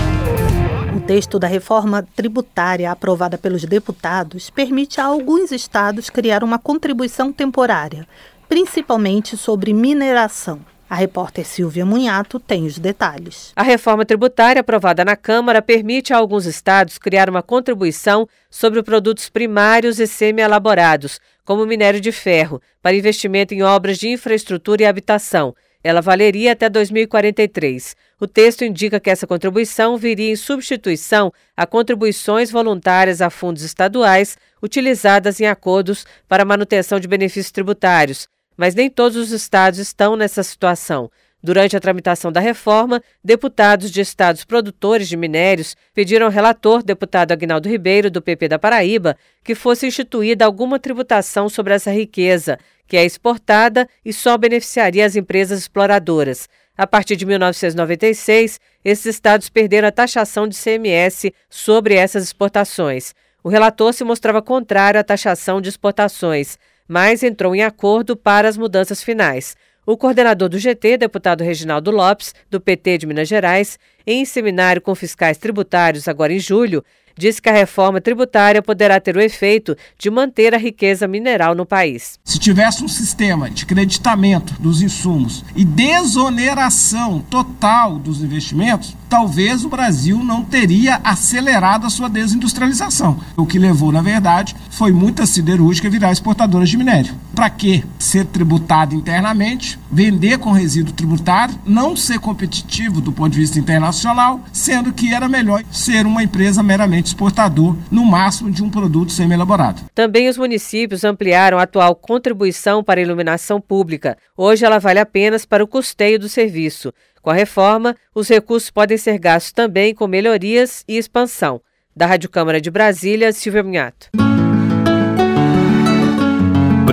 texto 1.02 1.38
da 1.38 1.48
reforma 1.48 2.08
tributária 2.16 2.90
aprovada 2.90 3.38
pelos 3.38 3.64
deputados 3.64 4.50
permite 4.50 5.02
a 5.02 5.06
alguns 5.06 5.52
estados 5.52 6.10
criar 6.10 6.44
uma 6.44 6.58
contribuição 6.58 7.34
temporária, 7.34 8.08
principalmente 8.48 9.36
sobre 9.36 9.74
mineração. 9.74 10.60
A 10.88 10.96
repórter 10.96 11.46
Silvia 11.46 11.86
Munhato 11.86 12.40
tem 12.40 12.66
os 12.66 12.78
detalhes. 12.78 13.52
A 13.56 13.64
reforma 13.64 14.06
tributária 14.06 14.60
aprovada 14.60 15.04
na 15.04 15.16
Câmara 15.16 15.62
permite 15.62 16.14
a 16.14 16.18
alguns 16.18 16.46
estados 16.46 16.98
criar 16.98 17.30
uma 17.30 17.42
contribuição 17.42 18.28
sobre 18.50 18.84
produtos 18.84 19.28
primários 19.28 20.00
e 20.00 20.06
semi-elaborados, 20.06 21.20
como 21.44 21.66
minério 21.66 22.00
de 22.00 22.12
ferro, 22.12 22.62
para 22.82 22.96
investimento 22.96 23.54
em 23.54 23.64
obras 23.64 23.98
de 23.98 24.10
infraestrutura 24.10 24.84
e 24.84 24.86
habitação, 24.86 25.56
ela 25.86 26.02
valeria 26.02 26.54
até 26.54 26.68
2043. 26.68 27.96
O 28.20 28.26
texto 28.26 28.66
indica 28.66 29.00
que 29.00 29.08
essa 29.08 29.28
contribuição 29.28 29.98
viria 29.98 30.32
em 30.32 30.36
substituição 30.36 31.32
a 31.56 31.68
contribuições 31.68 32.50
voluntárias 32.50 33.22
a 33.22 33.30
fundos 33.30 33.62
estaduais 33.62 34.36
utilizadas 34.64 35.40
em 35.40 35.46
acordos 35.46 36.04
para 36.28 36.44
manutenção 36.44 37.00
de 37.00 37.08
benefícios 37.08 37.52
tributários, 37.52 38.28
mas 38.58 38.74
nem 38.74 38.90
todos 38.90 39.16
os 39.16 39.30
estados 39.30 39.78
estão 39.78 40.16
nessa 40.16 40.42
situação. 40.42 41.12
Durante 41.44 41.78
a 41.78 41.80
tramitação 41.80 42.32
da 42.32 42.40
reforma, 42.40 43.00
deputados 43.24 43.92
de 43.92 44.02
estados 44.02 44.44
produtores 44.44 45.08
de 45.08 45.16
minérios 45.16 45.76
pediram 45.94 46.26
ao 46.26 46.32
relator, 46.32 46.82
deputado 46.82 47.32
Agnaldo 47.32 47.70
Ribeiro, 47.70 48.10
do 48.10 48.24
PP 48.24 48.48
da 48.48 48.58
Paraíba, 48.58 49.16
que 49.44 49.54
fosse 49.54 49.86
instituída 49.86 50.46
alguma 50.46 50.80
tributação 50.80 51.48
sobre 51.48 51.76
essa 51.76 51.92
riqueza, 51.92 52.58
que 52.88 52.98
é 52.98 53.06
exportada 53.06 53.88
e 54.04 54.12
só 54.14 54.38
beneficiaria 54.38 55.06
as 55.06 55.16
empresas 55.16 55.60
exploradoras. 55.60 56.48
A 56.78 56.86
partir 56.86 57.16
de 57.16 57.26
1996, 57.26 58.60
esses 58.84 59.06
estados 59.06 59.50
perderam 59.50 59.88
a 59.88 59.92
taxação 59.92 60.48
de 60.48 60.58
CMS 60.58 61.32
sobre 61.50 61.96
essas 61.96 62.24
exportações. 62.24 63.14
O 63.44 63.50
relator 63.50 63.94
se 63.94 64.04
mostrava 64.04 64.42
contrário 64.42 65.00
à 65.00 65.04
taxação 65.04 65.62
de 65.62 65.70
exportações, 65.70 66.58
mas 66.88 67.24
entrou 67.24 67.56
em 67.56 67.64
acordo 67.64 68.16
para 68.16 68.50
as 68.50 68.58
mudanças 68.58 69.02
finais. 69.02 69.56
O 69.86 69.96
coordenador 69.96 70.50
do 70.50 70.58
GT, 70.58 70.98
deputado 70.98 71.44
Reginaldo 71.44 71.92
Lopes, 71.92 72.34
do 72.50 72.60
PT 72.60 72.98
de 72.98 73.06
Minas 73.06 73.28
Gerais, 73.28 73.78
em 74.06 74.26
seminário 74.26 74.82
com 74.82 74.96
fiscais 74.96 75.38
tributários 75.38 76.08
agora 76.08 76.34
em 76.34 76.40
julho, 76.40 76.84
disse 77.18 77.42
que 77.42 77.50
a 77.50 77.54
reforma 77.54 78.02
tributária 78.02 78.62
poderá 78.62 79.00
ter 79.00 79.16
o 79.16 79.22
efeito 79.22 79.76
de 79.98 80.10
manter 80.10 80.54
a 80.54 80.58
riqueza 80.58 81.08
mineral 81.08 81.56
no 81.56 81.66
país. 81.66 82.20
Se 82.24 82.40
tivesse 82.40 82.84
um 82.84 82.88
sistema 82.88 83.50
de 83.50 83.66
creditamento 83.66 84.54
dos 84.60 84.82
insumos 84.82 85.44
e 85.56 85.64
desoneração 85.64 87.20
total 87.30 87.98
dos 87.98 88.22
investimentos, 88.22 88.96
talvez 89.10 89.64
o 89.64 89.70
Brasil 89.70 90.24
não 90.24 90.44
teria 90.44 91.00
acelerado 91.04 91.86
a 91.86 91.90
sua 91.90 92.10
desindustrialização. 92.10 93.20
O 93.38 93.46
que 93.46 93.60
levou, 93.60 93.92
na 93.92 94.02
verdade, 94.02 94.56
foi 94.70 94.92
muita 94.92 95.26
siderúrgica 95.26 95.90
virar 95.90 96.12
exportadora 96.12 96.66
de 96.66 96.78
minério. 96.78 97.16
Para 97.34 97.50
que 97.50 97.84
ser 98.06 98.26
tributado 98.26 98.96
internamente, 98.96 99.80
vender 99.92 100.38
com 100.38 100.52
resíduo 100.52 100.94
tributário, 100.94 101.56
não 101.66 101.96
ser 101.96 102.20
competitivo 102.20 103.02
do 103.02 103.12
ponto 103.12 103.32
de 103.34 103.40
vista 103.40 103.60
internacional, 103.60 104.40
sendo 104.54 104.94
que 104.94 105.14
era 105.14 105.28
melhor 105.28 105.64
ser 105.72 106.06
uma 106.06 106.24
empresa 106.24 106.62
meramente 106.62 107.08
exportador, 107.08 107.76
no 107.92 108.06
máximo 108.06 108.52
de 108.52 108.64
um 108.64 108.70
produto 108.70 109.12
semi-elaborado. 109.12 109.82
Também 109.94 110.30
os 110.30 110.38
municípios 110.38 111.04
ampliaram 111.04 111.58
a 111.58 111.64
atual 111.64 111.96
contribuição 111.96 112.84
para 112.84 113.00
a 113.00 113.04
iluminação 113.04 113.60
pública. 113.60 114.18
Hoje 114.38 114.66
ela 114.66 114.80
vale 114.80 115.00
apenas 115.00 115.46
para 115.46 115.64
o 115.64 115.68
custeio 115.68 116.20
do 116.20 116.30
serviço. 116.30 116.94
Com 117.22 117.32
a 117.32 117.34
reforma, 117.34 117.96
os 118.14 118.30
recursos 118.30 118.70
podem 118.70 118.98
ser 118.98 119.18
gastos 119.18 119.52
também 119.52 119.96
com 119.96 120.08
melhorias 120.08 120.84
e 120.88 120.98
expansão. 120.98 121.60
Da 121.96 122.06
Rádio 122.06 122.30
Câmara 122.30 122.62
de 122.62 122.70
Brasília, 122.70 123.32
Silvia 123.32 123.64
Minhato. 123.64 124.10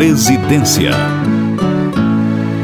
Presidência. 0.02 0.90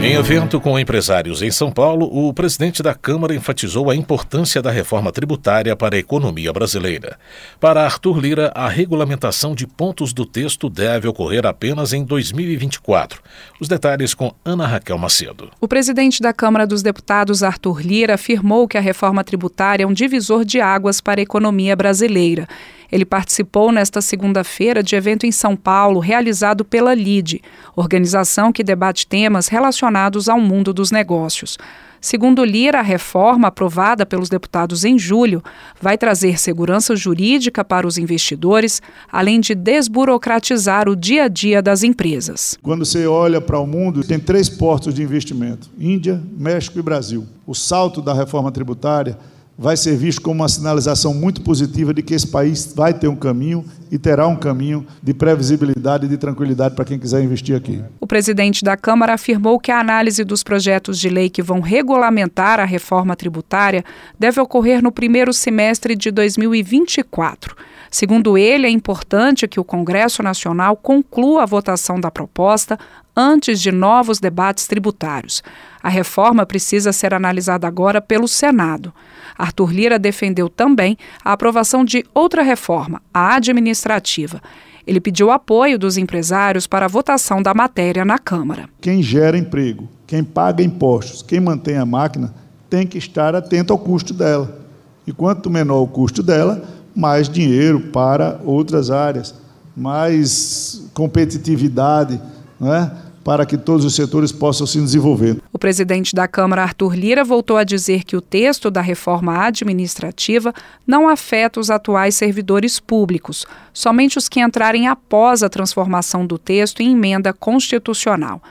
Em 0.02 0.14
evento 0.14 0.60
com 0.60 0.76
empresários 0.76 1.40
em 1.40 1.52
São 1.52 1.70
Paulo, 1.70 2.10
o 2.12 2.34
presidente 2.34 2.82
da 2.82 2.96
Câmara 2.96 3.32
enfatizou 3.32 3.88
a 3.90 3.94
importância 3.94 4.60
da 4.60 4.72
reforma 4.72 5.12
tributária 5.12 5.76
para 5.76 5.94
a 5.94 5.98
economia 6.00 6.52
brasileira. 6.52 7.16
Para 7.60 7.84
Arthur 7.84 8.18
Lira, 8.18 8.50
a 8.56 8.68
regulamentação 8.68 9.54
de 9.54 9.68
pontos 9.68 10.12
do 10.12 10.26
texto 10.26 10.68
deve 10.68 11.06
ocorrer 11.06 11.46
apenas 11.46 11.92
em 11.92 12.04
2024. 12.04 13.22
Os 13.60 13.68
detalhes 13.68 14.14
com 14.14 14.34
Ana 14.44 14.66
Raquel 14.66 14.98
Macedo. 14.98 15.48
O 15.60 15.68
presidente 15.68 16.20
da 16.20 16.32
Câmara 16.32 16.66
dos 16.66 16.82
Deputados, 16.82 17.44
Arthur 17.44 17.80
Lira, 17.80 18.14
afirmou 18.14 18.66
que 18.66 18.76
a 18.76 18.80
reforma 18.80 19.22
tributária 19.22 19.84
é 19.84 19.86
um 19.86 19.92
divisor 19.92 20.44
de 20.44 20.60
águas 20.60 21.00
para 21.00 21.20
a 21.20 21.22
economia 21.22 21.76
brasileira. 21.76 22.48
Ele 22.90 23.04
participou 23.04 23.70
nesta 23.70 24.00
segunda-feira 24.00 24.82
de 24.82 24.96
evento 24.96 25.26
em 25.26 25.32
São 25.32 25.54
Paulo 25.54 26.00
realizado 26.00 26.64
pela 26.64 26.94
LIDE, 26.94 27.42
organização 27.76 28.52
que 28.52 28.64
debate 28.64 29.06
temas 29.06 29.48
relacionados 29.48 30.28
ao 30.28 30.40
mundo 30.40 30.72
dos 30.72 30.90
negócios. 30.90 31.58
Segundo 32.00 32.44
Lira, 32.44 32.78
a 32.78 32.82
reforma 32.82 33.48
aprovada 33.48 34.06
pelos 34.06 34.28
deputados 34.28 34.84
em 34.84 34.98
julho 34.98 35.42
vai 35.80 35.98
trazer 35.98 36.38
segurança 36.38 36.94
jurídica 36.94 37.64
para 37.64 37.86
os 37.86 37.98
investidores, 37.98 38.80
além 39.10 39.40
de 39.40 39.54
desburocratizar 39.54 40.88
o 40.88 40.94
dia 40.94 41.24
a 41.24 41.28
dia 41.28 41.60
das 41.60 41.82
empresas. 41.82 42.56
Quando 42.62 42.84
você 42.84 43.06
olha 43.06 43.40
para 43.40 43.58
o 43.58 43.66
mundo, 43.66 44.04
tem 44.04 44.18
três 44.20 44.48
portos 44.48 44.94
de 44.94 45.02
investimento: 45.02 45.68
Índia, 45.78 46.22
México 46.38 46.78
e 46.78 46.82
Brasil. 46.82 47.26
O 47.44 47.54
salto 47.54 48.00
da 48.00 48.14
reforma 48.14 48.52
tributária 48.52 49.18
vai 49.58 49.76
ser 49.76 49.96
visto 49.96 50.22
como 50.22 50.42
uma 50.42 50.48
sinalização 50.48 51.12
muito 51.12 51.40
positiva 51.40 51.92
de 51.92 52.00
que 52.00 52.14
esse 52.14 52.28
país 52.28 52.72
vai 52.76 52.94
ter 52.94 53.08
um 53.08 53.16
caminho 53.16 53.64
e 53.90 53.98
terá 53.98 54.28
um 54.28 54.36
caminho 54.36 54.86
de 55.02 55.12
previsibilidade 55.12 56.06
e 56.06 56.08
de 56.08 56.16
tranquilidade 56.16 56.76
para 56.76 56.84
quem 56.84 56.96
quiser 56.96 57.24
investir 57.24 57.56
aqui. 57.56 57.82
O 58.00 58.06
presidente 58.06 58.64
da 58.64 58.76
Câmara 58.76 59.14
afirmou 59.14 59.58
que 59.58 59.72
a 59.72 59.80
análise 59.80 60.22
dos 60.22 60.44
projetos 60.44 61.00
de 61.00 61.08
lei 61.08 61.28
que 61.28 61.42
vão 61.42 61.60
regulamentar 61.60 62.60
a 62.60 62.64
reforma 62.64 63.16
tributária 63.16 63.84
deve 64.16 64.40
ocorrer 64.40 64.80
no 64.80 64.92
primeiro 64.92 65.32
semestre 65.32 65.96
de 65.96 66.12
2024. 66.12 67.56
Segundo 67.90 68.36
ele, 68.36 68.66
é 68.66 68.70
importante 68.70 69.48
que 69.48 69.60
o 69.60 69.64
Congresso 69.64 70.22
Nacional 70.22 70.76
conclua 70.76 71.42
a 71.42 71.46
votação 71.46 72.00
da 72.00 72.10
proposta 72.10 72.78
antes 73.16 73.60
de 73.60 73.72
novos 73.72 74.20
debates 74.20 74.66
tributários. 74.66 75.42
A 75.82 75.88
reforma 75.88 76.46
precisa 76.46 76.92
ser 76.92 77.12
analisada 77.12 77.66
agora 77.66 78.00
pelo 78.00 78.28
Senado. 78.28 78.92
Arthur 79.36 79.72
Lira 79.72 79.98
defendeu 79.98 80.48
também 80.48 80.96
a 81.24 81.32
aprovação 81.32 81.84
de 81.84 82.04
outra 82.14 82.42
reforma, 82.42 83.02
a 83.12 83.36
administrativa. 83.36 84.40
Ele 84.86 85.00
pediu 85.00 85.30
apoio 85.30 85.78
dos 85.78 85.98
empresários 85.98 86.66
para 86.66 86.86
a 86.86 86.88
votação 86.88 87.42
da 87.42 87.52
matéria 87.52 88.04
na 88.04 88.18
Câmara. 88.18 88.68
Quem 88.80 89.02
gera 89.02 89.36
emprego, 89.36 89.88
quem 90.06 90.24
paga 90.24 90.62
impostos, 90.62 91.22
quem 91.22 91.40
mantém 91.40 91.76
a 91.76 91.84
máquina, 91.84 92.34
tem 92.70 92.86
que 92.86 92.98
estar 92.98 93.34
atento 93.34 93.72
ao 93.72 93.78
custo 93.78 94.14
dela. 94.14 94.66
E 95.06 95.12
quanto 95.12 95.50
menor 95.50 95.82
o 95.82 95.86
custo 95.86 96.22
dela, 96.22 96.62
mais 96.98 97.28
dinheiro 97.28 97.78
para 97.92 98.40
outras 98.44 98.90
áreas, 98.90 99.32
mais 99.76 100.90
competitividade, 100.92 102.20
não 102.58 102.74
é? 102.74 102.90
para 103.22 103.44
que 103.44 103.58
todos 103.58 103.84
os 103.84 103.94
setores 103.94 104.32
possam 104.32 104.66
se 104.66 104.80
desenvolver. 104.80 105.36
O 105.52 105.58
presidente 105.58 106.14
da 106.14 106.26
Câmara, 106.26 106.62
Arthur 106.62 106.96
Lira, 106.96 107.22
voltou 107.22 107.58
a 107.58 107.62
dizer 107.62 108.02
que 108.02 108.16
o 108.16 108.22
texto 108.22 108.70
da 108.70 108.80
reforma 108.80 109.44
administrativa 109.44 110.52
não 110.86 111.08
afeta 111.08 111.60
os 111.60 111.70
atuais 111.70 112.14
servidores 112.14 112.80
públicos, 112.80 113.46
somente 113.72 114.16
os 114.16 114.28
que 114.28 114.40
entrarem 114.40 114.88
após 114.88 115.42
a 115.42 115.48
transformação 115.48 116.26
do 116.26 116.38
texto 116.38 116.80
em 116.80 116.92
emenda 116.92 117.32
constitucional. 117.32 118.42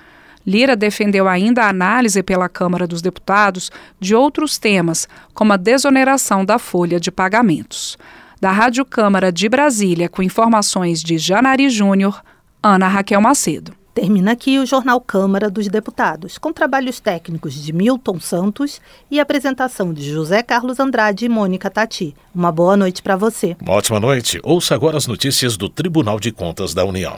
Lira 0.46 0.76
defendeu 0.76 1.28
ainda 1.28 1.64
a 1.64 1.70
análise 1.70 2.24
pela 2.24 2.48
Câmara 2.48 2.88
dos 2.88 3.02
Deputados 3.02 3.70
de 4.00 4.16
outros 4.16 4.58
temas, 4.58 5.08
como 5.34 5.52
a 5.52 5.58
desoneração 5.58 6.46
da 6.46 6.60
folha 6.60 7.00
de 7.00 7.12
pagamentos. 7.12 7.98
Da 8.40 8.52
Rádio 8.52 8.86
Câmara 8.86 9.32
de 9.32 9.50
Brasília, 9.50 10.08
com 10.08 10.22
informações 10.22 11.02
de 11.02 11.18
Janari 11.18 11.70
Júnior, 11.72 12.22
Ana 12.62 12.88
Raquel 12.88 13.20
Macedo. 13.20 13.74
Termina 13.96 14.34
aqui 14.34 14.60
o 14.60 14.66
Jornal 14.66 15.02
Câmara 15.02 15.50
dos 15.50 15.68
Deputados, 15.68 16.38
com 16.38 16.54
trabalhos 16.54 17.00
técnicos 17.00 17.56
de 17.56 17.74
Milton 17.74 18.20
Santos 18.20 18.80
e 19.10 19.20
apresentação 19.20 19.92
de 19.92 20.08
José 20.08 20.44
Carlos 20.44 20.80
Andrade 20.80 21.26
e 21.26 21.30
Mônica 21.30 21.68
Tati. 21.68 22.14
Uma 22.34 22.52
boa 22.52 22.78
noite 22.78 23.02
para 23.02 23.16
você. 23.16 23.58
Uma 23.60 23.74
ótima 23.74 24.00
noite. 24.00 24.40
Ouça 24.44 24.76
agora 24.76 24.98
as 24.98 25.08
notícias 25.08 25.58
do 25.58 25.68
Tribunal 25.68 26.20
de 26.20 26.32
Contas 26.32 26.76
da 26.76 26.86
União. 26.86 27.18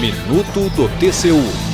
Minuto 0.00 0.68
do 0.74 0.88
TCU. 0.98 1.71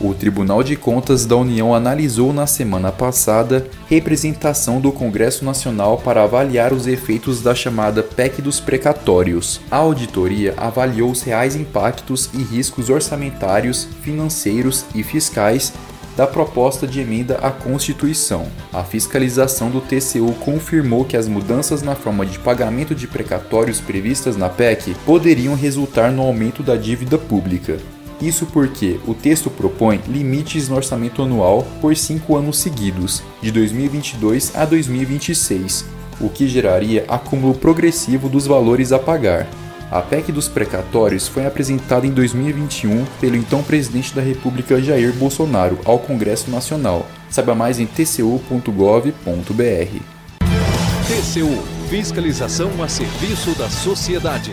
O 0.00 0.14
Tribunal 0.14 0.62
de 0.62 0.76
Contas 0.76 1.26
da 1.26 1.36
União 1.36 1.74
analisou 1.74 2.32
na 2.32 2.46
semana 2.46 2.90
passada 2.90 3.66
representação 3.86 4.80
do 4.80 4.90
Congresso 4.90 5.44
Nacional 5.44 5.98
para 5.98 6.22
avaliar 6.22 6.72
os 6.72 6.86
efeitos 6.86 7.42
da 7.42 7.54
chamada 7.54 8.02
PEC 8.02 8.40
dos 8.40 8.58
precatórios. 8.58 9.60
A 9.70 9.76
auditoria 9.76 10.54
avaliou 10.56 11.10
os 11.10 11.20
reais 11.20 11.54
impactos 11.54 12.30
e 12.32 12.38
riscos 12.42 12.88
orçamentários, 12.88 13.86
financeiros 14.00 14.86
e 14.94 15.02
fiscais 15.02 15.74
da 16.16 16.26
proposta 16.26 16.86
de 16.86 17.00
emenda 17.00 17.36
à 17.42 17.50
Constituição. 17.50 18.46
A 18.72 18.82
fiscalização 18.82 19.70
do 19.70 19.82
TCU 19.82 20.32
confirmou 20.40 21.04
que 21.04 21.16
as 21.16 21.28
mudanças 21.28 21.82
na 21.82 21.94
forma 21.94 22.24
de 22.24 22.38
pagamento 22.38 22.94
de 22.94 23.06
precatórios 23.06 23.80
previstas 23.80 24.34
na 24.34 24.48
PEC 24.48 24.94
poderiam 25.04 25.54
resultar 25.54 26.10
no 26.10 26.22
aumento 26.22 26.62
da 26.62 26.74
dívida 26.74 27.18
pública. 27.18 27.76
Isso 28.20 28.44
porque 28.46 29.00
o 29.06 29.14
texto 29.14 29.48
propõe 29.48 30.00
limites 30.06 30.68
no 30.68 30.76
orçamento 30.76 31.22
anual 31.22 31.66
por 31.80 31.96
cinco 31.96 32.36
anos 32.36 32.58
seguidos, 32.58 33.22
de 33.40 33.50
2022 33.50 34.54
a 34.54 34.66
2026, 34.66 35.86
o 36.20 36.28
que 36.28 36.46
geraria 36.46 37.04
acúmulo 37.08 37.54
progressivo 37.54 38.28
dos 38.28 38.46
valores 38.46 38.92
a 38.92 38.98
pagar. 38.98 39.48
A 39.90 40.00
PEC 40.02 40.30
dos 40.30 40.48
precatórios 40.48 41.26
foi 41.26 41.46
apresentada 41.46 42.06
em 42.06 42.12
2021 42.12 43.04
pelo 43.20 43.36
então 43.36 43.62
presidente 43.62 44.14
da 44.14 44.22
República 44.22 44.80
Jair 44.80 45.12
Bolsonaro 45.14 45.78
ao 45.84 45.98
Congresso 45.98 46.50
Nacional. 46.50 47.08
Saiba 47.28 47.54
mais 47.54 47.80
em 47.80 47.86
tcu.gov.br. 47.86 49.10
TCU 51.08 51.80
Fiscalização 51.90 52.70
a 52.80 52.86
serviço 52.86 53.50
da 53.58 53.68
sociedade. 53.68 54.52